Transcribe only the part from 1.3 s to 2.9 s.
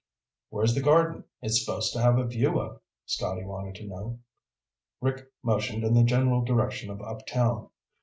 it's supposed to have a view of?"